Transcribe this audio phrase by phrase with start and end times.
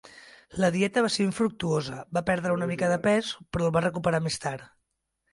[0.63, 4.23] La dieta va ser infructuosa; va perdre una mica de pes però el va recuperar
[4.29, 4.65] més tard.